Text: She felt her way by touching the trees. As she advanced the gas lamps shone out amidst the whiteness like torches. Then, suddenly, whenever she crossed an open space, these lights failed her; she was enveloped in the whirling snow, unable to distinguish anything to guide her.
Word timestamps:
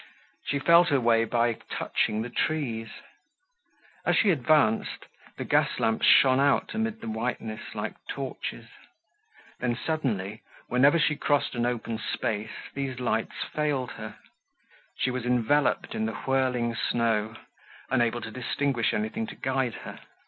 She 0.45 0.57
felt 0.57 0.87
her 0.89 0.99
way 0.99 1.25
by 1.25 1.53
touching 1.69 2.23
the 2.23 2.31
trees. 2.31 2.89
As 4.03 4.17
she 4.17 4.31
advanced 4.31 5.05
the 5.37 5.43
gas 5.45 5.79
lamps 5.79 6.07
shone 6.07 6.39
out 6.39 6.73
amidst 6.73 7.01
the 7.01 7.07
whiteness 7.07 7.75
like 7.75 7.93
torches. 8.09 8.65
Then, 9.59 9.77
suddenly, 9.77 10.41
whenever 10.67 10.97
she 10.97 11.15
crossed 11.15 11.53
an 11.53 11.67
open 11.67 11.99
space, 11.99 12.71
these 12.73 12.99
lights 12.99 13.43
failed 13.53 13.91
her; 13.91 14.15
she 14.97 15.11
was 15.11 15.23
enveloped 15.23 15.93
in 15.93 16.07
the 16.07 16.15
whirling 16.15 16.73
snow, 16.73 17.35
unable 17.91 18.21
to 18.21 18.31
distinguish 18.31 18.95
anything 18.95 19.27
to 19.27 19.35
guide 19.35 19.75
her. 19.85 19.99